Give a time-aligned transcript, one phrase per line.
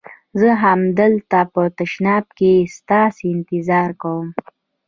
[0.39, 4.27] زه همدلته په تشناب کې ستاسي انتظار کوم.